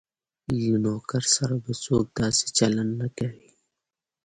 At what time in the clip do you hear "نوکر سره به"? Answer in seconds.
0.83-1.71